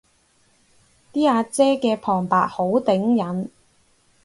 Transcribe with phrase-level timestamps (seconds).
[1.13, 3.49] 啲阿姐嘅旁白好頂癮